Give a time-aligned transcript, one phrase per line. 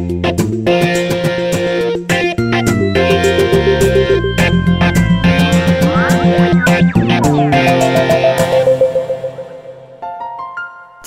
[0.00, 1.01] Música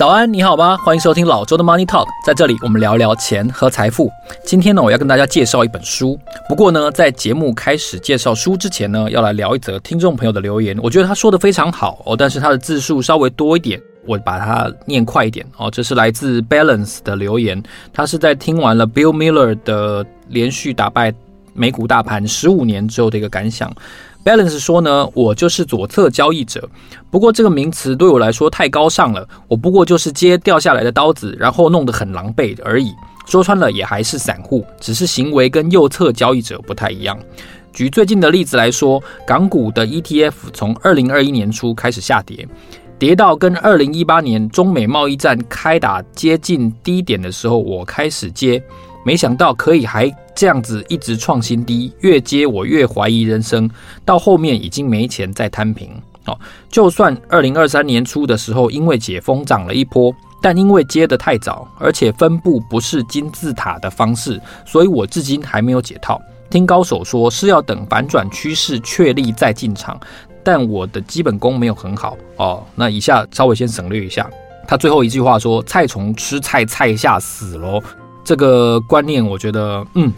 [0.05, 0.77] 早安，你好吗？
[0.85, 4.07] 欢迎收听老周的 Money Talk，在这里我们聊一聊钱和财富。
[4.43, 6.15] 今天呢，我要跟大家介绍一本书。
[6.47, 10.77] 不过呢，在节目开始介绍书之前呢，要来聊一则听众朋友的留言。
[10.83, 15.71] 我觉得他说的非常好哦，但是他的字数稍微多一点，我把它念快一点哦。
[15.71, 21.11] 这是来自 Balance 的留言，他是在听完了 Bill Miller 的连续打败
[21.55, 23.75] 美股大盘十五年之后的一个感想。
[24.25, 26.67] Balance 说呢，我就是左侧交易者，
[27.11, 32.91] 不过这个名词对我来说太高尚了，我不过就是接掉下来的刀子，然后弄得很狼狈而已。
[33.27, 37.15] 说穿了也还是散户，只是行为跟右侧交易者不太一样。
[37.71, 42.47] 举最近的例子来说，港股的 ETF 从二零二一年初开始下跌，
[42.97, 48.63] 跌到跟二零一八年中美贸易战开打接近低点的时候，我开始接。
[49.05, 53.69] 没想到可以还这样子一直创新低，越接我越怀疑人生，
[54.03, 55.91] 到后面已经没钱再摊平。
[56.25, 56.35] 哦，
[56.69, 66.19] 就算二零二三年初的时候，因为解封涨了一波，但因为接得太早，而且分布不是金字塔的方式，所以我至今还没有解套。
[66.49, 69.99] 听高手说是要等反转趋势确立再进场，
[70.43, 72.63] 但我的基本功没有很好哦。
[72.73, 74.27] 那以下稍微先省略一下，
[74.67, 77.79] 他最后一句话说：“菜虫吃菜，菜下死喽。”
[78.25, 80.11] 这个观念，我觉得，嗯，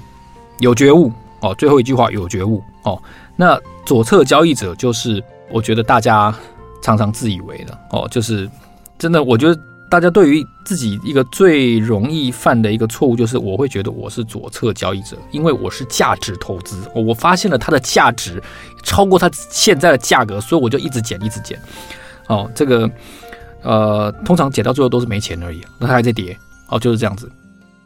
[0.60, 1.54] 有觉悟哦。
[1.56, 3.00] 最后一句话有觉悟哦。
[3.36, 6.34] 那左侧交易者就是，我觉得大家
[6.82, 8.50] 常常自以为的哦，就是
[8.98, 9.60] 真的，我觉得
[9.92, 18.42] 大家对于自己一个最容易犯的一个错误，就是我会觉得我是左侧交易者，因为我是价值投资，我发现了它的价值
[18.84, 21.60] 超过它现在的价格，所以我就一直减，一直减。
[22.28, 22.90] 哦，这个
[23.62, 26.38] 呃，通常减到最后都是没钱而已，那它还在跌
[26.70, 27.32] 哦，就是这样子。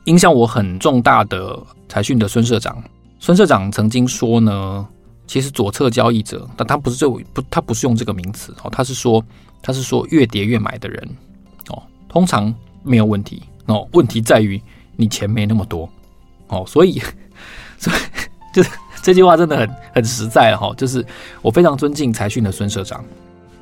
[0.06, 1.58] 影响我很重大的
[1.88, 2.84] 财讯的孙社长，
[3.20, 4.88] 孙社长曾经说呢，
[5.28, 9.24] 其实左侧交易者，但他不是这不，他不是用这个名词哦，他是说
[9.62, 11.10] 他是说越跌越买的人
[11.70, 14.60] 哦，通常没有问题哦，问题在于
[14.96, 15.88] 你钱没那么多
[16.48, 17.00] 哦，所以
[17.78, 17.98] 所以
[18.52, 18.72] 就是
[19.04, 21.06] 这句话真的很很实在哈，就是
[21.44, 23.06] 我非常尊敬财讯的孙社长，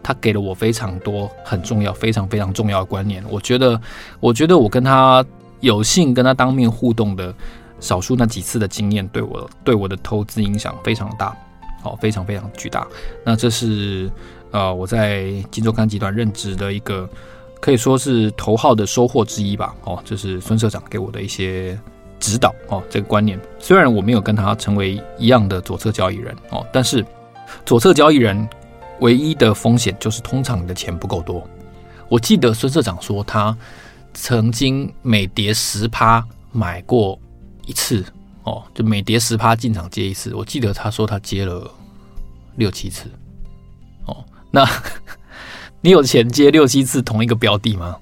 [0.01, 3.79] 他给了我非常多很重要、非常非常重要的观念，我觉得
[4.21, 5.25] 我觉得我跟他。
[5.61, 7.33] 有幸跟他当面互动的
[7.79, 11.35] 少数那几次的经验，对我对我的投资影响非常大，
[11.83, 12.87] 哦，非常非常巨大。
[13.25, 14.09] 那这是
[14.51, 17.09] 呃我在金周刊集团任职的一个
[17.61, 19.75] 可以说是头号的收获之一吧。
[19.83, 21.77] 哦，这是孙社长给我的一些
[22.19, 23.39] 指导哦，这个观念。
[23.59, 27.05] 虽然我没有跟他成为一样的左侧交易人哦，但是
[27.65, 28.47] 左侧交易人
[28.99, 31.45] 唯一的风险就是通常你的钱不够多。
[32.07, 33.57] 我记得孙社长说他。
[34.21, 37.17] 曾经每跌十趴买过
[37.65, 38.03] 一次
[38.43, 40.35] 哦，就每跌十趴进场接一次。
[40.35, 41.71] 我记得他说他接了
[42.57, 43.09] 六七次
[44.05, 44.17] 哦。
[44.51, 44.67] 那
[45.79, 47.95] 你有钱接六七次同一个标的吗？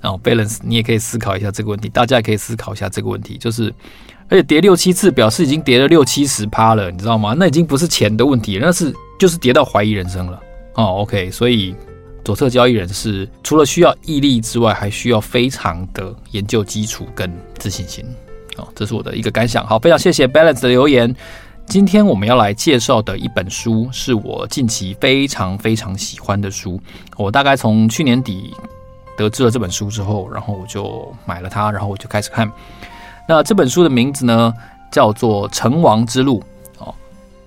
[0.00, 3.36] 然后 balance 你也可以思考一下这个问题，大家也可以思考一下这个问题。
[3.36, 3.72] 就是
[4.30, 7.34] 而且跌六七次，表示已经跌了六七十趴了，你知道吗？
[7.36, 10.40] 那已经不是钱的问题，那是就是跌到怀疑人生了
[10.74, 10.84] 哦。
[11.02, 11.76] OK，所以。
[12.24, 18.04] 左侧交易人是除了需要毅力之外，还需要非常的研究基础跟自信心。
[18.56, 19.66] 哦，这是我的一个感想。
[19.66, 21.14] 好，非常谢谢 Balance 的留言。
[21.66, 26.80] 今天我们要来介绍的一本书，是我近期非常非常喜欢的书。
[27.16, 28.52] 我大概从去年底
[29.16, 32.50] 得知了这本书之后，然后我就买了它，然后我就开始看。
[33.28, 34.52] 那这本书的名字呢，
[34.90, 36.40] 叫做《成王之路》。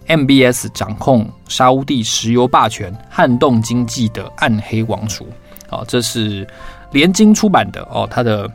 [0.07, 5.27] MBS 掌控沙乌地石油霸权，撼动经济的暗黑王储。
[5.69, 6.47] 哦，这是
[6.91, 8.07] 联经出版的哦。
[8.09, 8.49] 它的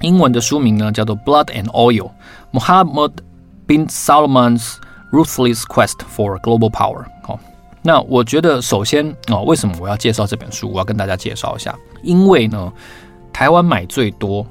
[0.00, 2.10] 英文的书名呢叫做《Blood and Oil:
[2.52, 3.12] Mohammed
[3.66, 4.76] bin Salman's
[5.10, 7.04] Ruthless Quest for Global Power》。
[7.22, 7.38] 好，
[7.82, 10.70] 那我觉得首先哦，为什么我要介绍这本书？
[10.70, 12.72] 我要跟大家介绍一下，因为呢，
[13.32, 14.44] 台湾买最多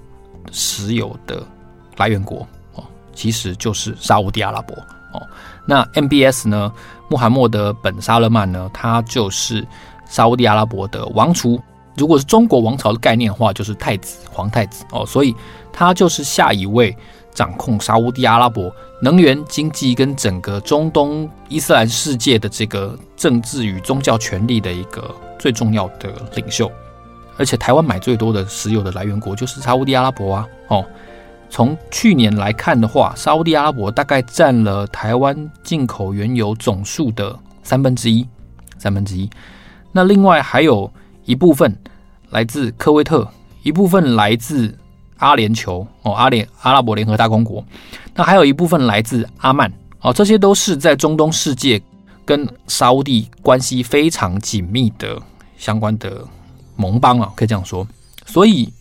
[0.52, 1.44] 石油的
[1.98, 2.84] 来源国哦，
[3.14, 4.78] 其实就是沙乌地阿拉伯
[5.14, 5.22] 哦。
[5.66, 6.72] 那 MBS 呢？
[7.10, 8.70] 穆罕默德本·萨勒曼呢？
[8.74, 9.68] 他就是
[10.08, 11.62] 沙乌地阿拉伯的王储。
[11.98, 15.06] 如果是中国王朝的概念的话，就是太子、皇太子哦。
[15.06, 15.36] 所以
[15.74, 16.96] 他就是下一位
[17.34, 26.72] 掌控沙乌地阿拉伯能源、经济跟整个中东伊斯兰世界的这个政治与宗教权力的一个最重要的领袖。
[27.38, 30.86] 而且台湾买最多的石油的来源国就是沙乌地阿拉伯啊，哦。
[31.52, 38.26] 从去年来看的话，沙乌地阿拉伯大概占了台湾进口原油总数的三分之一，
[38.78, 39.30] 三分之一。
[39.92, 40.90] 那另外还有
[41.26, 41.78] 一部分
[42.30, 43.30] 来自科威特，
[43.64, 44.74] 一部分来自
[45.18, 47.64] 阿联酋哦，阿联阿拉伯联合大公国，
[48.16, 49.70] 那还有一部分来自阿曼
[50.00, 51.80] 哦，这些都是在中东世界
[52.24, 55.22] 跟沙乌地关系非常紧密的
[55.58, 56.26] 相关的
[56.78, 57.86] 盟邦啊，可以这样说。
[58.26, 58.72] 所以，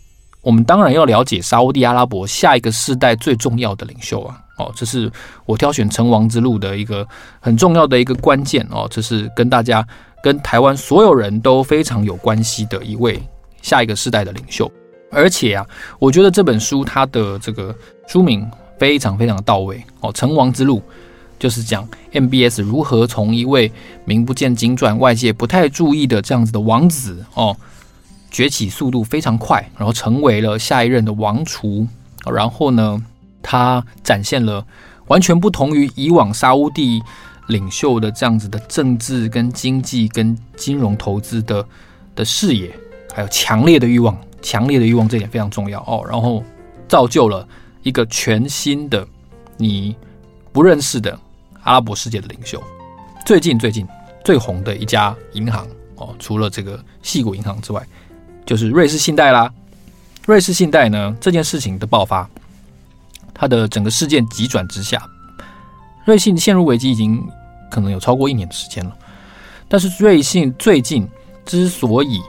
[0.42, 5.10] 我们当然要了解沙乌地阿拉伯下一个世代最重要的领袖啊，哦，这是
[5.44, 7.06] 我挑选成王之路的一个
[7.40, 9.86] 很重要的一个关键哦，这是跟大家
[10.22, 13.22] 跟台湾所有人都非常有关系的一位
[13.60, 14.70] 下一个世代的领袖。
[15.12, 15.66] 而且啊，
[15.98, 17.74] 我觉得这本书它的这个
[18.06, 18.48] 书名
[18.78, 20.12] 非常非常的到位哦。
[20.12, 20.80] 成王之路
[21.38, 23.70] 就是讲 MBS 如何从一位
[24.04, 27.56] 名不见经传、外界不太注意的这样子的王子哦，
[28.30, 31.86] 崛起速度非常快，然后成为了下一任的王储。
[32.26, 33.02] 然后呢，
[33.42, 34.64] 他展现了
[35.06, 37.02] 完全不同于以往沙乌地
[37.48, 41.66] 领袖的这样子的政治跟经济跟金融投资的
[42.14, 42.70] 的视野，
[43.14, 44.16] 还有强烈的欲望。
[44.42, 46.02] 强烈的欲望，这点非常重要哦。
[46.08, 46.42] 然后
[46.88, 47.46] 造就了
[47.82, 49.06] 一个全新的
[49.56, 49.94] 你
[50.52, 51.18] 不认识的
[51.62, 52.62] 阿拉伯世界的领袖。
[53.26, 53.86] 最近最近
[54.24, 55.66] 最红的一家银行
[55.96, 57.86] 哦，除了这个细谷银行之外，
[58.44, 59.52] 就是瑞士信贷啦。
[60.26, 62.28] 瑞士信贷呢，这件事情的爆发，
[63.34, 65.02] 它的整个事件急转直下，
[66.04, 67.26] 瑞信陷入危机已经
[67.70, 68.96] 可能有超过一年的时间了。
[69.68, 71.08] 但是瑞信最近
[71.46, 72.20] 之所以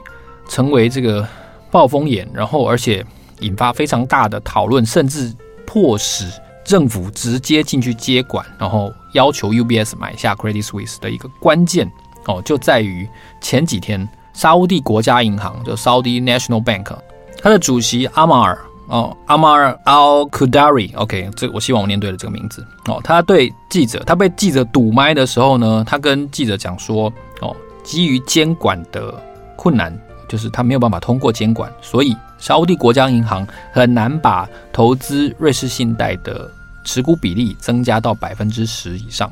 [0.48, 1.26] 成为这个
[1.70, 3.04] 暴风眼，然后而且
[3.40, 5.32] 引发非常大的讨论，甚至
[5.66, 6.26] 迫使
[6.64, 11.90] 政府直接进去接管，然后要求 UBS 买下 Credit Suisse 的一个关键
[12.26, 13.08] 哦，就在于
[13.40, 16.96] 前几天沙乌地国家银行就 Saudi National Bank，
[17.40, 18.58] 它的主席阿马尔
[18.88, 29.14] 哦，阿马尔 Al Qudari，OK，这我希望我念对了这个名字哦，他对记者，他被记者堵麦的时候呢，他跟记者讲说哦，基于监管的
[29.56, 29.96] 困难。
[30.28, 36.50] 就是他没有办法通过监管，所以沙乌地国家银行很难把投资瑞士信贷的
[36.84, 39.30] 持股比例增加到百分之十以上。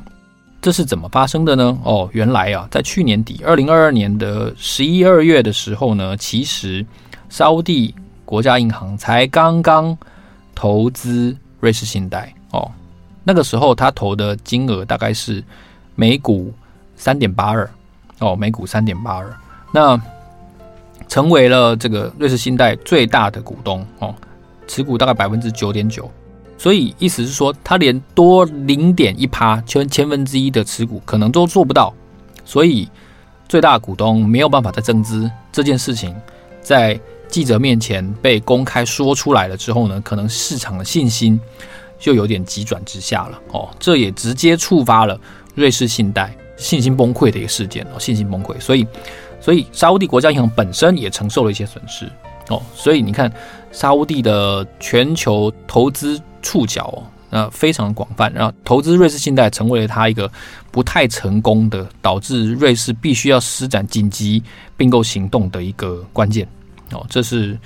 [0.61, 1.77] 这是怎么发生的呢？
[1.83, 6.85] 哦，原来啊，在去年底，二零二二年的十一二月的时候呢，其实
[7.29, 9.97] 沙乌地国家银行才刚刚
[10.53, 12.71] 投资瑞士信贷哦，
[13.23, 15.43] 那个时候他投的金额大概是
[15.95, 16.53] 每股
[16.95, 17.69] 三点八二
[18.19, 19.35] 哦，每股三点八二，
[19.73, 19.99] 那。
[21.07, 24.15] 成为了这个瑞士信贷最大的股东哦，
[24.65, 26.09] 持股大概百分之九点九，
[26.61, 31.91] 所以意思是说，他连多零点一趴，千千分之一的持股可能都做不到，
[32.45, 32.87] 所以
[33.49, 36.15] 最大股东没有办法再增资这件事情，
[36.61, 41.41] 在记者面前被公开说出来了之后呢，可能市场的信心
[41.97, 45.19] 就有点急转直下了哦，这也直接触发了
[45.55, 48.85] 瑞士信贷信心崩溃的一个事件哦，信心崩溃，所以。
[49.43, 52.07] 所以沙乌地国家银行本身也承受了一些损失
[52.49, 53.33] 哦，所以你看
[53.71, 60.31] 沙乌地的全球投资触角哦，那非常的广泛，然后投资瑞士信贷成为了他一个
[60.71, 64.41] 不太成功的，导致瑞士必须要施展紧急
[64.75, 66.47] 并购行动的一个关键
[66.91, 67.05] 哦。
[67.09, 67.57] 这是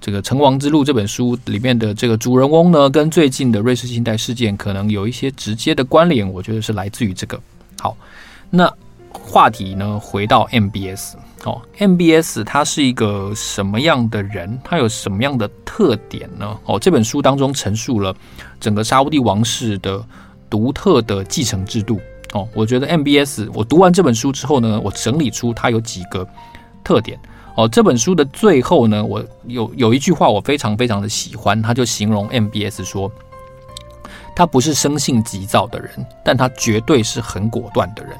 [0.00, 7.40] 这个《成王之路》这本书里面的这个主人翁呢，跟最近的瑞士信贷事件可能有一些直接的关联，我觉得是来自于这个。
[7.78, 7.96] 好，
[8.50, 8.72] 那。
[9.12, 11.14] 话题呢，回到 MBS
[11.44, 14.58] 哦，MBS 他是一个什么样的人？
[14.64, 16.58] 他有什么样的特点呢？
[16.66, 18.14] 哦，这本书当中陈述了
[18.58, 20.04] 整个沙乌地王室的
[20.48, 22.00] 独特的继承制度
[22.32, 22.48] 哦。
[22.54, 26.26] 我觉得 MBS，我读完这本书之后呢，我整理出它有几个
[26.84, 27.18] 特点
[27.56, 27.68] 哦。
[27.68, 33.10] 这本书的最后呢，我有有一句话我非常非常的喜欢，他就形容 MBS 说，
[34.36, 35.90] 他不是生性急躁的人，
[36.24, 38.12] 但他绝对是很果断的人。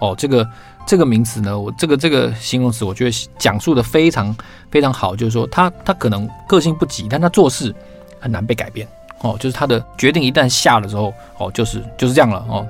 [0.00, 0.48] 哦，这个
[0.86, 4.34] 这个名词呢，我这个这个形容词，我觉得讲述的非常
[4.70, 5.16] 非常好。
[5.16, 7.74] 就是说，他他可能个性不急，但他做事
[8.20, 8.86] 很难被改变。
[9.20, 12.44] 哦，就是他的决定一旦下了之后，哦，就是就是这样了。
[12.48, 12.66] 哦，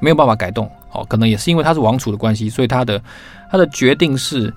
[0.00, 0.70] 没有办法改动。
[0.92, 3.02] 哦，可能也是因为他是王储的关系，所以他的
[3.50, 4.52] 他的决定是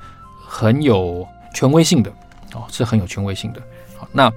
[0.46, 2.12] 很有权威性的。
[2.54, 3.62] 哦，是很有权威性的。
[3.98, 4.32] 好，那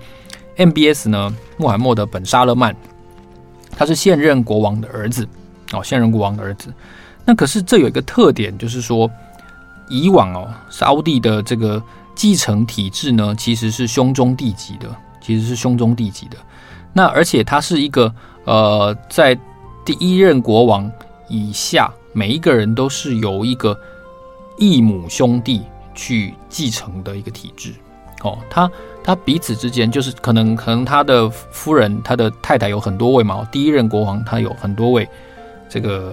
[0.57, 2.75] MBS 呢，穆罕默德本沙勒曼，
[3.77, 5.27] 他是现任国王的儿子。
[5.73, 6.73] 哦，现任国王的儿子。
[7.25, 9.09] 那可是这有一个特点，就是说，
[9.89, 11.81] 以往哦，沙乌地的这个
[12.17, 14.89] 继承体制呢，其实是兄终弟及的，
[15.21, 16.37] 其实是兄终弟及的。
[16.93, 18.13] 那而且他是一个
[18.45, 19.39] 呃，在
[19.85, 20.91] 第一任国王
[21.29, 23.79] 以下，每一个人都是由一个
[24.59, 25.63] 异母兄弟
[25.95, 27.73] 去继承的一个体制。
[28.25, 28.69] 哦，他
[29.05, 35.09] 他彼此之间就是可能可能他的夫人他的太太有很多位嘛，第一任国王他有很多位
[35.69, 36.13] 这个。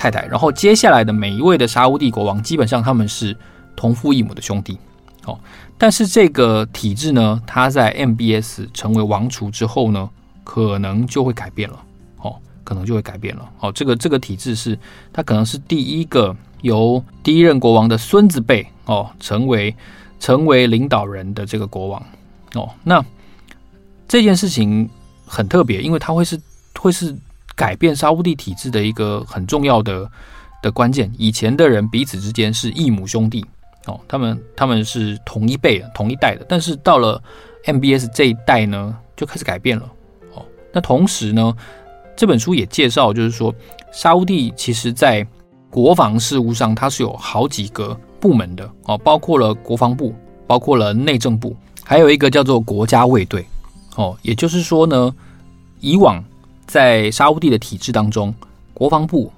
[0.00, 3.36] 太太，然后接下来的每一位的沙乌地国王，基本上他们是
[3.76, 4.78] 同父异母的兄弟，
[5.26, 5.38] 哦，
[5.76, 10.08] 但是这个体制呢，他在 MBS 成为王储之后呢，
[10.42, 11.78] 可能就会改变了，
[12.22, 14.78] 哦，可能就会改变了，哦，这个这个体制是
[15.12, 19.76] 他可能是第一个由第一任国王的孙子辈哦，成为
[20.18, 22.02] 成为领导人的这个国王，
[22.54, 23.04] 哦，那
[24.08, 24.88] 这件事情
[25.26, 26.40] 很特别，因为它会是
[26.78, 27.14] 会是
[27.60, 30.10] 改变沙乌地体制的一个很重要的
[30.62, 31.12] 的关键。
[31.18, 33.44] 以前的人彼此之间是异母兄弟。
[33.84, 37.22] 哦，他们他们是同一辈的、同一代的，但是到了
[37.66, 39.84] MBS 这一代呢，就开始改变了。
[40.34, 41.54] 哦，那同时呢，
[42.16, 43.54] 这本书也介绍，就是说
[43.92, 45.26] 沙乌地其实在
[45.68, 50.14] 国防事务上，它是有好几个部门的哦，包括了国防部，
[50.46, 53.44] 包括了内政部，还有一个叫做国家卫队。
[53.96, 55.14] 哦，也就是说呢，
[55.80, 56.22] 以往
[56.70, 58.32] 在沙乌地的体制当中，
[58.72, 59.32] 国防部、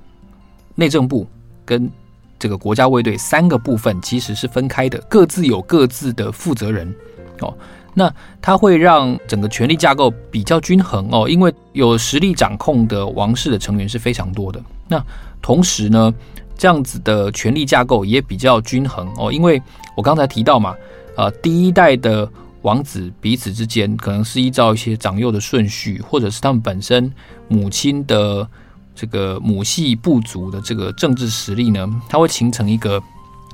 [0.74, 1.26] 内政部
[1.64, 1.90] 跟
[2.38, 6.94] 这个国家卫队三个部分其实是分开的，各自有各自的负责人
[7.40, 7.56] 哦。
[7.94, 14.62] 那它会让整个权力架构比较均衡哦，因为有实力掌控的王室的成员是非常多的。
[14.86, 15.02] 那
[15.40, 16.12] 同时呢，
[16.58, 19.60] 这样子的权力架构也比较均衡哦，因为
[19.96, 20.74] 我刚才提到嘛，
[21.16, 22.30] 呃，第一代的
[22.62, 27.12] 王子彼此之间可能是依照一些长幼的顺序，或者是他们本身
[27.48, 28.48] 母亲的。
[28.94, 33.02] 这个母系部族的这个政治实力呢，它会形成一个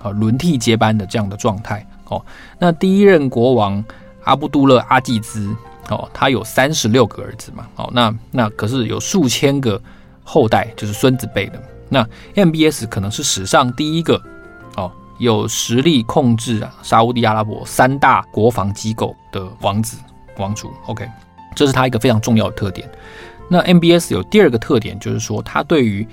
[0.02, 2.20] 啊轮替接班的这样的状态哦。
[2.58, 3.82] 那第一任国王
[4.24, 5.54] 阿布杜勒阿济兹
[5.90, 9.80] 哦，他有三十六个儿子嘛，哦，那那可是有数千个
[10.24, 11.62] 后代，就是孙子辈的。
[11.88, 14.20] 那 MBS 可能是史上第一个，
[15.18, 19.98] 有实力控制啊沙乌地阿拉伯三大国防机构的王子
[20.38, 20.72] 王储。
[20.86, 21.08] OK，
[21.54, 22.88] 这是他一个非常重要的特点。
[23.48, 26.06] 那 MBS 有第二个特点，就是说他对于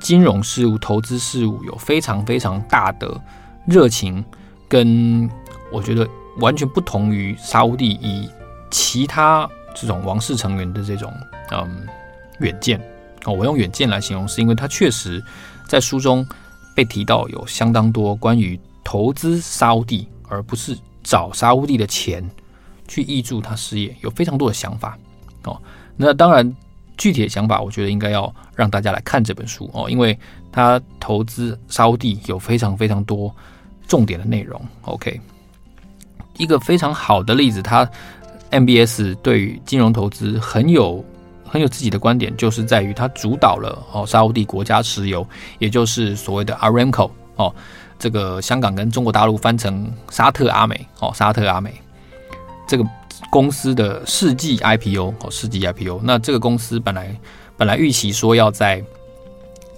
[0.00, 3.20] 金融事务、投资事务有非常非常大的
[3.66, 4.24] 热情，
[4.68, 5.28] 跟
[5.72, 8.30] 我觉得完全不同于沙乌地以
[8.70, 11.12] 其他这种王室成员的这种
[11.50, 11.86] 嗯
[12.38, 12.80] 远见
[13.24, 13.32] 哦。
[13.32, 15.22] 我用远见来形容，是因为他确实
[15.66, 16.24] 在书中
[16.78, 22.24] 被提到有相当多关于投资沙乌地，而不是找沙乌地的钱
[22.86, 24.96] 去挹注他事业，有非常多的想法
[25.42, 25.60] 哦。
[25.96, 26.56] 那当然。
[26.96, 30.18] 具体的想法，我觉得应该要让大家来看这本书哦，因为
[30.50, 33.32] 他投资沙乌地有非常非常多
[33.86, 34.60] 重点的内容。
[34.82, 35.20] OK，
[36.38, 37.88] 一个非常好的例子，他
[38.50, 41.04] MBS 对于金融投资很有
[41.48, 45.26] 很有自己的观点，就是在于他主导了哦沙乌地国家石油，
[45.58, 47.54] 也就是所谓的 Aramco 哦，
[47.98, 51.74] 这个香港跟中国大陆翻成沙特阿美哦，沙特阿美
[52.66, 52.84] 这个。
[53.30, 57.14] 公司的世纪 IPO 哦，世纪 IPO，那这个公司本来
[57.58, 58.82] 本来预期说要在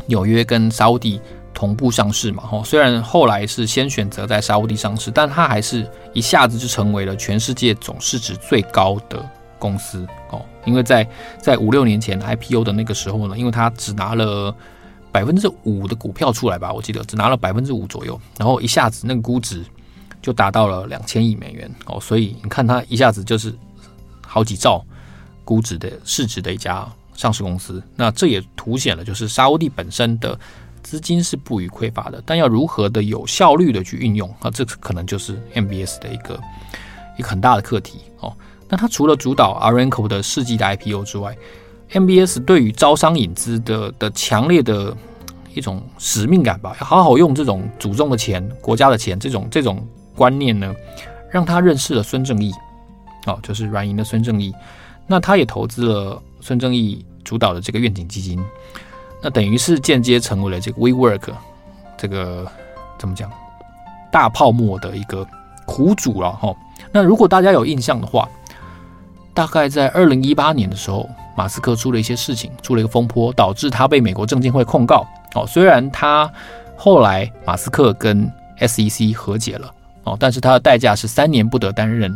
[0.06, 1.18] 纽约跟沙乌地
[1.52, 9.26] 同步上市嘛，哦，虽然后来是先选择在沙乌地上市，但它还是一下子就成为了全世界总市值最高的
[9.58, 14.54] 公司哦，因为在在五六年前 IPO 的那个时候呢，因为它只拿了
[15.12, 19.64] 百分之五的股票出来吧，我记得只拿了百分之五左右，然后一下子那个估值。
[20.22, 23.54] 就达到了两千亿美元哦，所以你看它一下子就是
[24.20, 24.84] 好几兆
[25.46, 27.82] 估值的市值的一家上市公司。
[27.96, 30.38] 那这也凸显了，就是沙乌地本身的
[30.82, 36.38] 资金是不予匮乏的，但要如何的有效率的去运用啊，这可能就是 MBS 的一个
[37.16, 38.36] 一个很大的课题哦。
[38.70, 41.36] 那它除了主导 a r a n c o 的世纪的 IPO 之外
[41.92, 44.96] ，MBS 对于招商引资的的强烈的
[45.52, 49.86] 一种使命感吧，要好好用这种祖宗的钱、国家的钱，这种这种。
[50.16, 50.74] 观念呢，
[51.30, 52.52] 让他认识了孙正义，
[53.24, 54.52] 哦，就是软银的孙正义。
[55.06, 58.38] 那他也投资了孙正义主导的这个愿景基金，
[59.22, 61.30] 那等于是间接成为了这个 WeWork
[61.96, 62.46] 这个
[62.98, 63.30] 怎么讲
[64.12, 65.26] 大泡沫的一个
[65.64, 66.54] 苦主了哈。
[66.92, 68.28] 那如果大家有印象的话，
[69.40, 75.06] 大概在二零一八年的时候，马斯克出了一些事情，出了一个风波，导致他被美国证监会控告。
[75.34, 76.30] 哦，虽然他
[76.76, 79.72] 后来马斯克跟 SEC 和解了。
[80.04, 82.14] 哦，但是他的代价是三年不得担任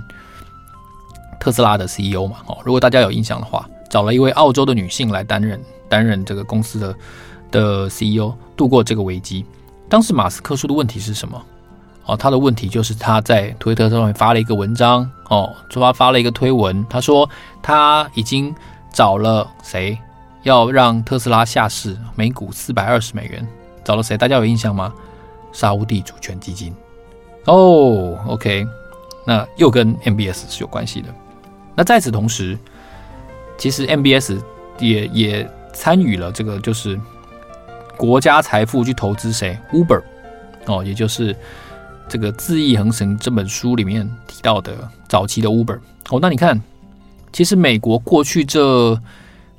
[1.40, 2.36] 特斯拉的 CEO 嘛？
[2.44, 6.94] 哦，如果大家有印象的话，找了一位澳洲的女性来担任担任这个公司的
[7.50, 9.46] 的 CEO，度过这个危机。
[9.88, 11.42] 当时马斯克出的问题是什么？
[12.06, 17.28] 哦，他的问题就是他在推特上面发了一个文章，哦，出发发了一个推文，他说
[17.62, 18.54] 他已经
[18.92, 19.98] 找了谁
[20.42, 23.46] 要让特斯拉下市，每股四百二十美元，
[23.82, 24.18] 找了谁？
[24.18, 24.92] 大家有印象吗？
[25.52, 26.74] 沙乌地主权基金。
[27.46, 28.66] 哦、，OK，
[29.26, 31.08] 那又跟 MBS 是有关系的。
[31.74, 32.58] 那在此同时，
[33.56, 34.40] 其实 MBS
[34.78, 37.00] 也也参与了这个，就是
[37.96, 40.02] 国家财富去投资谁？Uber
[40.66, 41.34] 哦，也就是
[42.08, 45.78] 这个《恣意横行》这本书里面提到的早期的 Uber
[46.10, 46.60] 哦，那你看，
[47.32, 49.00] 其实美国过去这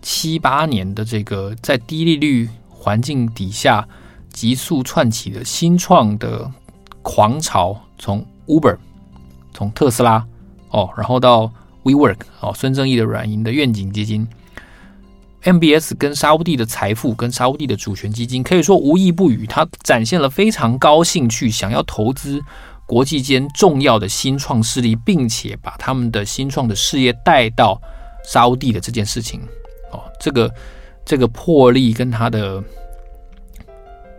[0.02, 3.88] 七八年的这个在低利率环境底下
[4.32, 6.50] 急速窜起的新创的
[7.02, 8.78] 狂潮，从 Uber，
[9.54, 10.26] 从特斯拉
[10.70, 11.52] 哦，然后到
[11.84, 14.28] WeWork 哦，孙正义的软银的愿景基金。
[15.46, 22.42] MBS 跟沙乌地的财富跟沙乌地的主权基金可以说无一不语，他展现了非常高兴趣，想要投资
[22.88, 27.80] 国际间重要的新创势力，并且把他们的新创的事业带到
[28.24, 29.40] 沙乌地的这件事情，
[29.92, 30.52] 哦，这个
[31.06, 32.64] 这个魄力跟他的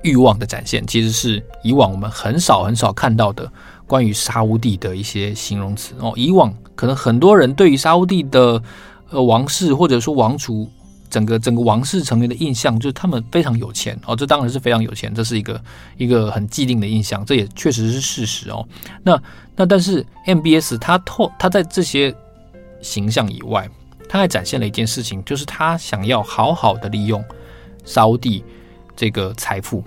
[0.02, 3.50] 欲望的展现，其实是以往我们很少很少看到的
[3.84, 6.12] 关于沙乌地的一些形容词哦。
[6.14, 8.62] 以往可能很多人对于沙乌地的
[9.10, 10.70] 呃王室或者说王族。
[11.08, 15.62] 整个整个王室成员的印象就是他们非常有钱哦，这当然是非常有钱，这是一个
[15.96, 18.66] 一个很既定的印象，这也确实是事实哦。
[19.02, 19.20] 那
[19.54, 22.14] 那但是 MBS 他透他在这些
[22.82, 23.68] 形象以外，
[24.08, 27.24] 他还展现了一件事情，就是他想要好好的利用
[27.84, 28.44] 沙乌地
[28.94, 29.82] 这个财富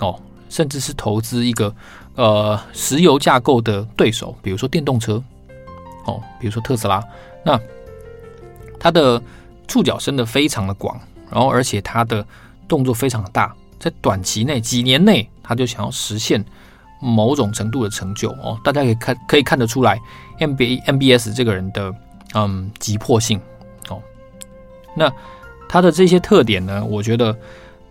[0.00, 1.74] 哦，甚至是投资一个
[2.14, 5.22] 呃石油架构的对手，比如说电动车
[6.04, 7.02] 哦，比如说特斯拉，
[7.44, 7.60] 那
[8.78, 9.22] 他的。
[9.68, 10.98] 触角伸得非常的广，
[11.30, 12.24] 然后而且他的
[12.68, 16.44] 动作非常的大，在短期内几年内，他就想要实现
[17.00, 18.58] 某种程度的成就哦。
[18.64, 20.00] 大家可以看可以看得出来
[20.38, 21.92] ，MB MBS 这个人的
[22.34, 23.40] 嗯急迫性
[23.88, 24.00] 哦。
[24.94, 25.12] 那
[25.68, 27.36] 他的这些特点呢，我觉得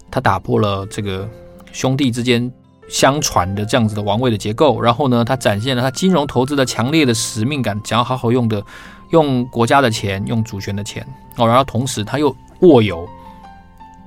[0.09, 1.29] 他打破了这个
[1.71, 2.51] 兄弟之间
[2.87, 8.63] 相传的这样子的王位的结构，然后呢，他展现了他金融投资的强烈的使命感，想要好好用的。
[9.15, 11.07] 用国家的钱，用主权的钱
[11.37, 13.07] 哦，然后同时他又握有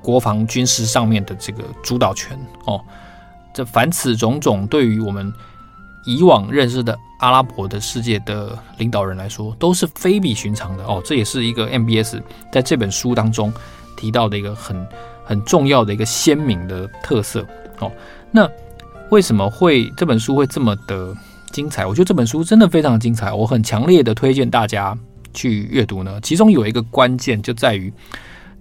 [0.03, 2.79] 国防军事上面的这个主导权哦。
[3.51, 5.33] 这凡此种种，对于我们
[6.05, 11.01] 以往认识的阿拉伯的世界的领导人来说，都是非比寻常的哦。
[11.03, 13.51] 这也是一个 MBS 在这本书当中
[13.97, 14.87] 提到的一个很
[15.25, 17.43] 很重要的一个鲜明的特色
[17.79, 17.91] 哦。
[18.29, 18.47] 那
[19.09, 21.17] 为什么会这本书会这么的？
[21.51, 24.97] 精彩，我觉得这本书真的非常精彩，我很强烈的推荐大家
[25.33, 26.19] 去阅读呢。
[26.21, 27.91] 其中有一个关键就在于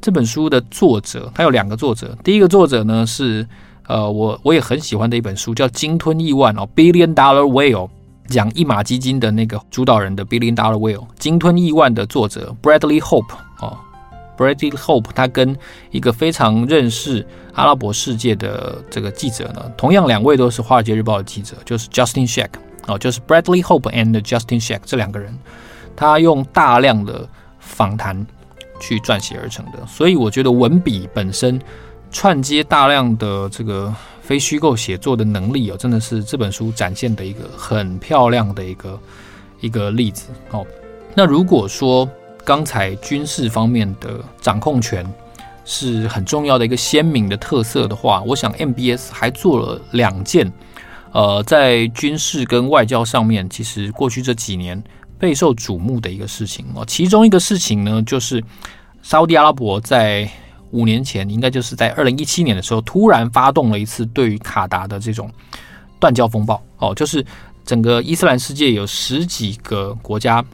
[0.01, 2.16] 这本书的作者，他有两个作者。
[2.22, 3.46] 第一个作者呢是
[3.87, 7.88] 呃，我我也很喜欢的一本书，叫《鲸吞亿万》哦，《Billion Dollar Whale》，
[8.29, 13.77] 讲一马基金的那个主导人的《Billion Dollar Whale》，鲸吞亿万的作者 Bradley Hope 哦。
[14.37, 15.57] Bradley Hope，他跟
[15.90, 22.51] 一个非常认识阿拉伯世界的这个记者呢，同样两位都是《华尔街日报》的记者，就是 Justin Sheck
[22.88, 25.38] 哦，就是 Bradley Hope and Justin Shack 这两个人，
[25.94, 27.29] 他用大量的
[27.61, 28.27] 访谈
[28.81, 31.61] 去撰写而成的，所以我觉得文笔本身
[32.11, 39.01] 串接大量的这个非虚构写作的能力哦，真的是这本书展现的一个很漂亮的一个
[39.61, 40.66] 一个例子哦。
[41.14, 42.09] 那如果说，
[42.44, 45.05] 刚才军事方面的掌控权
[45.64, 50.51] 是很重要的一个鲜明的特色的话，我想 MBS 还做了两件，
[51.12, 54.83] 呃，在军事跟外交上面，其实过去这几年
[55.18, 56.85] 备受瞩目的一个事情哦。
[56.87, 58.42] 其中一个事情呢，就是
[59.03, 60.29] 沙乌地阿拉伯在
[60.71, 65.31] 五年前，应该就是在二零一七年的时候，突然发动了一次对于卡达的这种
[65.99, 67.25] 断交风暴哦，就是
[67.64, 70.44] 整个伊斯兰世界有十几个国家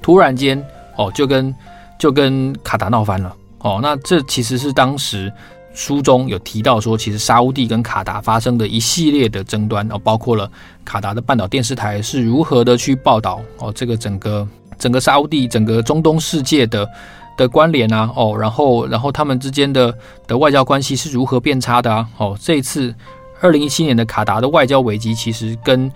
[0.00, 0.64] 突然间。
[0.96, 1.52] 哦，就跟
[1.98, 3.80] 就跟卡达闹翻了哦。
[3.82, 5.32] 那这其实是当时
[5.74, 10.50] 书中有提到说，其实沙乌地跟卡达发生的一系列的争端哦，包括了
[10.84, 16.88] 卡达的半岛电视台是如何的去报道哦，这个整个整个沙乌地整个中东世界的
[17.36, 19.92] 的关联啊哦，然后然后他们之间的
[20.26, 22.38] 的外交关系是如何变差的啊哦。
[22.40, 22.94] 这一次
[23.40, 25.92] 二零一七年的卡达的外交危机，其实跟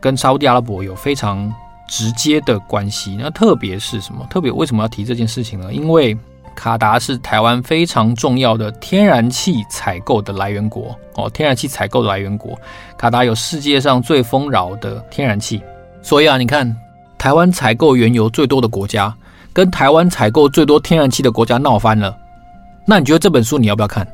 [0.00, 1.52] 跟沙乌地阿拉伯有非常。
[1.86, 4.26] 直接的关系，那特别是什么？
[4.30, 5.70] 特别为什么要提这件事情呢？
[5.70, 6.16] 因为
[6.54, 12.58] 卡达是台湾非常重要的天然气采购的来源国哦，天然气采购的来源国，
[12.96, 15.62] 卡达有世界上最丰饶的天然气，
[16.02, 16.74] 所以啊，你看
[17.18, 19.14] 台湾采购原油最多的国家，
[19.52, 22.16] 跟台湾采购最多天然气的国家闹翻了，
[22.86, 24.06] 那你觉得这本书你要不要看？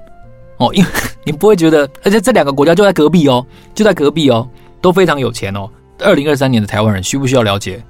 [0.59, 0.91] 哦，因为
[1.25, 4.47] 你不会觉得，而且这两个国家就在隔壁哦，就在隔壁哦，
[4.81, 5.69] 都非常有钱哦。
[6.01, 7.83] 二零二三年的台湾人需不需要了解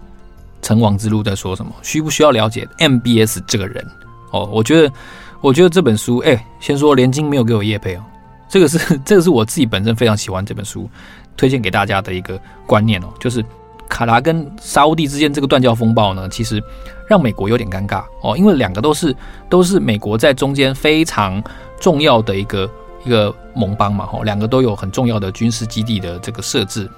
[0.63, 1.73] 成王之路在说什么？
[1.83, 3.85] 需不需要了解 MBS 这个人？
[4.31, 4.93] 哦，我觉得，
[5.41, 8.03] 我觉得这本书，哎，先说连金没有给我叶配哦，
[8.49, 10.89] 这个是这个是我自己本身非常喜欢这本书，
[11.37, 13.45] 推荐给大家的一个观念哦，就是
[13.89, 16.63] 卡达跟沙乌地之间这个断交风暴呢，其实
[17.09, 19.15] 让美国有点尴尬哦，因为两个都是
[19.49, 21.43] 都是美国在中间非常
[21.81, 22.71] 重要的一个
[23.05, 26.89] 一个盟邦嘛，哦，两个都有很重要的军事基地的这个设置。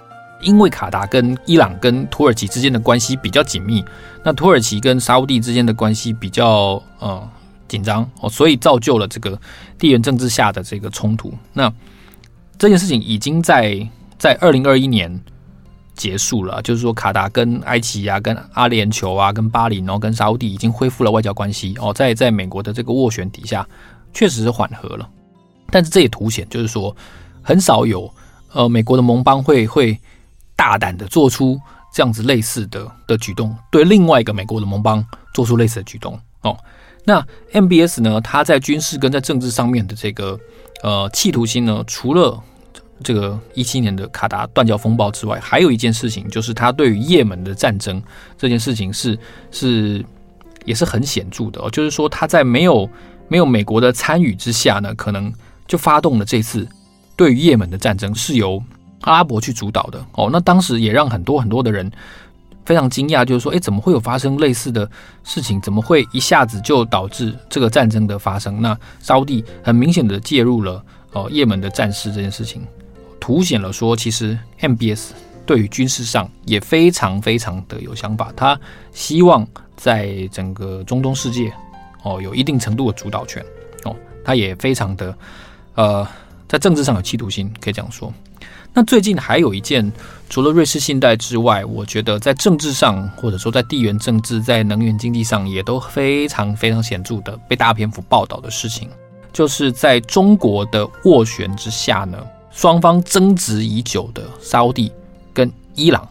[0.42, 3.82] 因为卡达跟伊朗跟土耳其之间的关系比较紧密，
[4.24, 7.28] 那土耳其跟沙乌地之间的关系比较呃
[7.68, 9.40] 紧张哦，所以造就了这个
[9.78, 11.32] 地缘政治下的这个冲突。
[11.52, 11.72] 那
[12.58, 15.16] 这件事情已经在在二零二一年
[15.94, 23.66] 结束了，就是说卡达跟埃及啊、跟阿联酋啊、跟巴林，然后跟沙乌地已经恢复了外交关系哦，在在美国的这个斡旋底下，
[24.12, 25.08] 确实是缓和了。
[25.70, 26.94] 但是这也凸显，就是说
[27.42, 28.12] 很少有
[28.52, 29.98] 呃美国的盟邦会会。
[30.62, 31.60] 大胆的做出
[31.92, 36.56] 这样子类似的的举动，对另外一个美国的盟邦做出类似的举动哦。
[37.04, 37.20] 那
[37.52, 38.20] MBS 呢？
[38.20, 40.38] 他在军事跟在政治上面的这个
[40.84, 42.40] 呃企图心呢，除了
[43.02, 48.00] 这个一七年的卡达断交风暴之外，还有一件事情，就是他对于也门的战争
[48.38, 49.18] 这件事情是
[49.50, 50.04] 是
[50.64, 51.68] 也是很显著的哦。
[51.70, 52.88] 就是说，他在没有
[53.26, 55.34] 没有美国的参与之下呢，可能
[55.66, 56.64] 就发动了这次
[57.16, 58.62] 对于也门的战争，是由。
[59.02, 61.90] 阿拉伯去主导的哦，那当时也让很多很多的人
[62.64, 64.88] 非常惊讶，就是说，诶，怎么会有发生类似的
[65.24, 65.60] 事情？
[65.60, 68.60] 怎么会一下子就导致这个战争的发生？
[68.62, 72.62] 那沙乌地很明显的介入了哦，也门的战事这件事情，
[73.18, 75.10] 凸显了说，其实 MBS
[75.44, 78.58] 对于军事上也非常非常的有想法，他
[78.92, 79.44] 希望
[79.76, 81.52] 在整个中东世界
[82.04, 83.44] 哦有一定程度的主导权
[83.82, 85.18] 哦，他也非常的
[85.74, 86.06] 呃，
[86.48, 88.12] 在政治上有企图心，可以这样说。
[88.74, 89.92] 那最近还有一件，
[90.30, 98.88] 除了瑞士信贷之外，我觉得在政治上，或者说在地缘政治、在能源经济上，也都非常非常显著的被大篇幅报道的事情，
[99.30, 102.16] 就是在中国的斡旋之下呢，
[102.50, 104.90] 双方争执已久的沙乌地
[105.34, 106.08] 跟伊朗，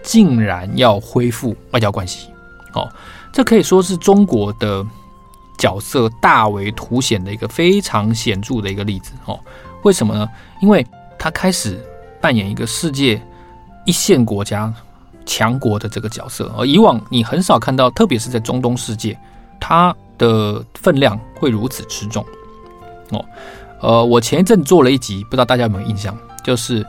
[0.00, 2.28] 竟然要恢复外交关系。
[2.74, 2.88] 哦，
[3.32, 4.86] 这可以说是中国的
[5.58, 9.10] 角色大为凸显的一个非常显著的一个例子。
[9.24, 9.40] 哦，
[9.82, 10.28] 为什么呢？
[10.62, 10.86] 因为
[11.18, 11.84] 他开始。
[12.26, 13.22] 扮演一个世界
[13.84, 14.74] 一线国家
[15.24, 19.16] 强国的这个角色，而以往你很少看到，特别是在中东世界，
[19.60, 22.26] 它的分量会如此之重。
[23.12, 23.24] 哦，
[23.80, 26.84] 呃，我前一阵做了一集，不知道大家有没有印象，就是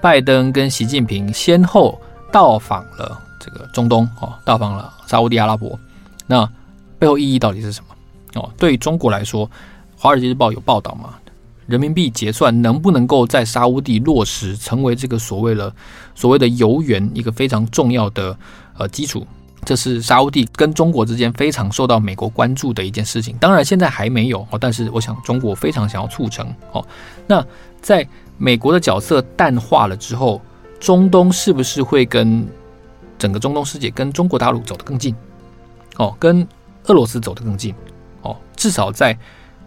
[0.00, 5.76] 拜登跟习近平先后到访了这个中东，哦，到访了沙乌地阿拉伯，
[6.24, 6.48] 那
[7.00, 8.40] 背后意义到底是什么？
[8.40, 9.44] 哦，对于中国来说，
[9.96, 11.14] 《华尔街日报》有报道吗？
[11.68, 15.72] 人民币结算能不能够在沙乌地落实，成为这个所谓的
[16.14, 18.34] 所谓的油源一个非常重要的
[18.78, 19.26] 呃基础，
[19.66, 23.36] 这是沙乌地跟中国之间非常受到美国关注的一件事情。
[23.38, 26.82] 当然现在还没有哦，但是我想中国非常想要促成哦。
[27.26, 27.44] 那
[27.82, 30.40] 在美国的角色淡化了之后，
[30.80, 32.48] 中东是不是会跟
[33.18, 35.14] 整个中东世界跟中国大陆走得更近？
[35.98, 36.48] 哦，跟
[36.84, 37.74] 俄罗斯走得更近？
[38.22, 39.14] 哦，至少在。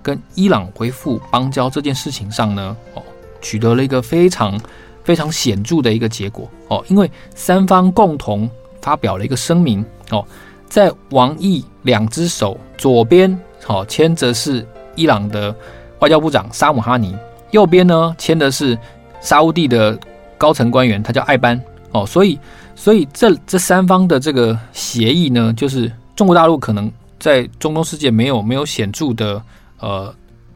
[0.01, 3.03] 跟伊朗恢复邦交这件事情上呢，哦，
[3.41, 4.59] 取得了一个非常
[5.03, 8.49] 非常显著的一个结果哦，因为三方共同
[8.81, 10.25] 发表了一个声明哦，
[10.67, 13.35] 在王毅两只手左边
[13.67, 15.55] 哦牵着是伊朗的
[15.99, 17.15] 外交部长沙姆哈尼，
[17.51, 18.77] 右边呢牵的是
[19.21, 19.97] 沙乌地的
[20.37, 21.61] 高层官员，他叫艾班
[21.91, 22.39] 哦，所以
[22.75, 29.41] 所以这这三方的这个协议呢，就是中国大陆可能在中东世界没有没有显著的。
[29.81, 30.13] 呃，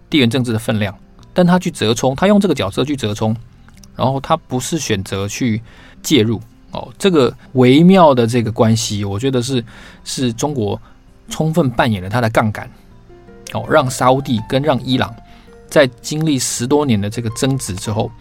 [0.08, 0.96] 地缘政治的分量，
[1.34, 3.36] 但他去折冲，他用这个角色去折冲，
[3.96, 5.60] 然后他不是选择去
[6.04, 9.66] 介入哦，这个微妙的这个关系，我觉得是
[10.04, 10.80] 是中国
[11.28, 12.70] 充分扮演了他的杠杆，
[13.54, 15.12] 哦，让沙乌地跟让伊朗
[15.68, 18.12] 在经历十多年的这个争执之后，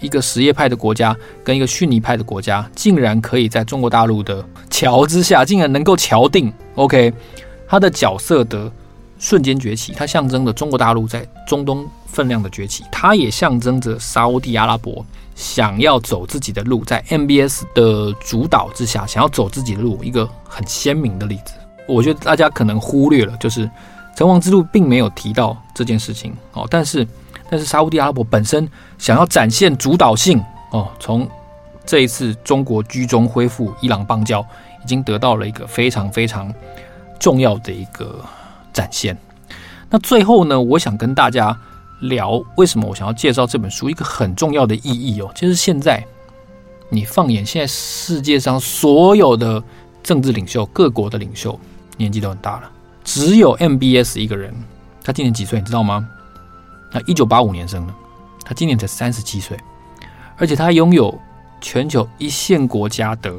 [0.00, 7.12] 一个什叶派的国家跟一个逊尼派的国家，竟然可以在中国大陆的桥之下，竟然能够桥定，OK，
[7.68, 8.68] 他的角色的。
[9.20, 15.04] 瞬间崛起，它象征着中国大陆在中东分量的崛起，它也象征着沙乌地阿拉伯
[15.34, 21.52] 想要走自己的路，在 MBS 的主导之下，想要走自己的路，一个很鲜明的例子。
[21.86, 23.70] 我觉得大家可能忽略了，就是
[24.16, 27.06] 成王之路并没有提到这件事情哦，但是
[27.50, 31.28] 但是沙乌地阿拉伯本身想要展现主导性哦，从
[31.84, 34.40] 这一次中国居中恢复伊朗邦交，
[34.82, 36.50] 已经得到了一个非常非常
[37.18, 38.18] 重要的一个。
[38.80, 39.14] 展现。
[39.90, 41.54] 那最后呢，我想跟大家
[42.00, 46.02] 聊为什么我想要介绍这本书一个很重要的意义哦，就是现在
[46.88, 49.62] 你放眼现在世界上所有的
[50.02, 51.58] 政治领袖、各国的领袖，
[51.98, 52.70] 年纪都很大了，
[53.04, 54.54] 只有 MBS 一个人，
[55.04, 55.58] 他今年几岁？
[55.58, 56.08] 你知道吗？
[56.92, 57.92] 那一九八五年生的，
[58.44, 59.58] 他今年才三十七岁，
[60.36, 61.16] 而且他拥有
[61.60, 63.32] 全球一线国家的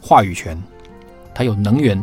[0.00, 0.60] 话语权，
[1.34, 2.02] 他有能源。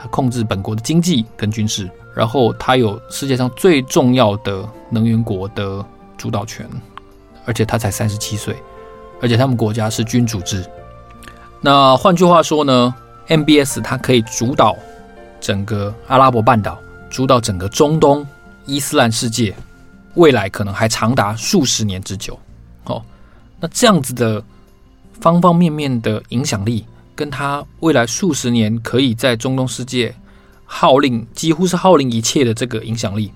[0.00, 5.84] 他控制本国的经济跟军事，然后他有世界上最重要的能源国的
[6.16, 6.66] 主导权，
[7.44, 8.56] 而且他才三十七岁，
[9.20, 10.64] 而且他们国家是君主制。
[11.60, 12.94] 那换句话说呢
[13.28, 14.74] ，MBS 它可以主导
[15.38, 16.78] 整个阿拉伯半岛，
[17.10, 18.26] 主导整个中东
[18.64, 19.54] 伊斯兰世界，
[20.14, 22.38] 未来可能还长达数十年之久。
[22.84, 23.02] 哦，
[23.60, 24.42] 那这样子的
[25.20, 26.86] 方方面面的影响力，
[27.20, 30.14] 跟他未来数十年可以在中东世界
[30.64, 33.30] 号令几乎是号令一切的这个影响力，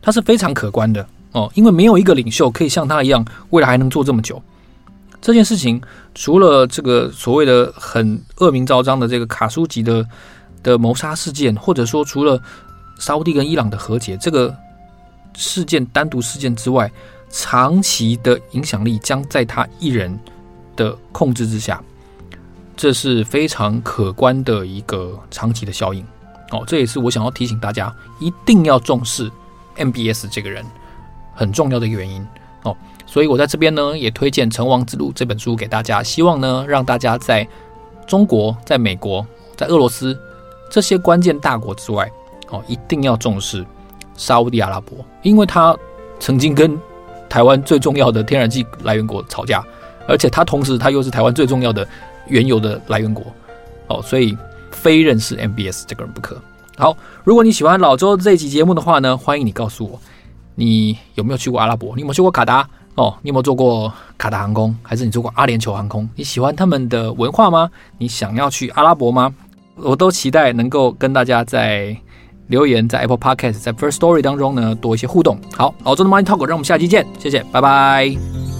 [0.00, 1.50] 它是非常可观的哦。
[1.56, 4.40] 因为没有一个领袖可以像他一样，未来还能做这么久。
[5.20, 5.82] 这件事情
[6.14, 10.06] 除了这个所谓的很恶名昭彰的这个卡舒吉的
[10.62, 12.40] 的谋杀事件，或者说除了
[13.00, 14.54] 沙乌地跟伊朗的和解这个
[15.34, 16.88] 事件单独事件之外，
[17.28, 20.16] 长期的影响力将在他一人
[20.76, 21.82] 的控制之下，
[22.80, 26.02] 这是非常可观的一个长期的效应。
[26.50, 29.30] 哦，这也是我想要提醒大家一定要重视
[29.76, 30.64] MBS 这个人
[31.34, 32.26] 很重要的原因。
[32.62, 37.46] 哦，所以我在这边呢也推荐《成王之路》这本书给大家，希望呢让大家在
[38.06, 39.26] 中国、在美国、
[39.58, 40.18] 在俄罗斯
[40.70, 42.10] 这些关键大国之外，
[42.48, 43.62] 哦，一定要重视
[44.16, 45.76] 沙乌地阿拉伯，因为他
[46.18, 46.80] 曾经跟
[47.28, 49.62] 台湾最重要的天然气来源国吵架，
[50.08, 51.86] 而且他同时他又是台湾最重要的
[52.30, 53.24] 原油的来源国，
[53.88, 54.36] 哦，所以
[54.70, 56.40] 非认识 MBS 这个人不可。
[56.78, 60.00] 好，如果你喜欢老周这一期节目的话呢，欢迎你告诉我，
[60.54, 61.94] 你有没有去过阿拉伯？
[61.94, 62.66] 你有没有去过卡达？
[62.94, 64.74] 哦，你有没有坐过卡达航空？
[64.82, 66.08] 还是你坐过阿联酋航空？
[66.14, 67.70] 你喜欢他们的文化吗？
[67.98, 69.34] 你想要去阿拉伯吗？
[69.76, 71.96] 我都期待能够跟大家在。
[72.50, 75.38] 留言在 Apple Podcast，在 First Story 当中呢，多一些互动。
[75.56, 78.59] 好，老周的 Money Talk，让我们下期见，谢谢，拜拜。